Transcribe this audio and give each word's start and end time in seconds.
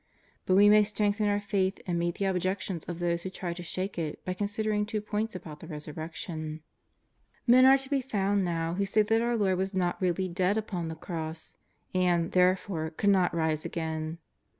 But 0.47 0.55
we 0.55 0.67
may 0.67 0.83
strengthen 0.83 1.27
our 1.27 1.39
faith 1.39 1.79
and 1.85 1.99
meet 1.99 2.15
the 2.15 2.25
objections 2.25 2.83
of 2.85 2.97
those 2.97 3.21
who 3.21 3.29
try 3.29 3.53
to 3.53 3.61
shake 3.61 3.99
it 3.99 4.25
by 4.25 4.33
con 4.33 4.47
sidering 4.47 4.87
two 4.87 4.99
points 4.99 5.35
about 5.35 5.59
the 5.59 5.67
Resurrection: 5.67 6.63
Men 7.45 7.65
are 7.65 7.77
to 7.77 7.87
be 7.87 8.01
found 8.01 8.43
now 8.43 8.73
who 8.73 8.85
say 8.87 9.03
that 9.03 9.21
our 9.21 9.37
Lord 9.37 9.59
was 9.59 9.75
not 9.75 10.01
really 10.01 10.27
dead 10.27 10.57
upon 10.57 10.87
the 10.87 10.95
cross, 10.95 11.55
and, 11.93 12.31
therefore, 12.31 12.89
could 12.89 13.11
not 13.11 13.35
rise 13.35 13.63
again. 13.63 14.17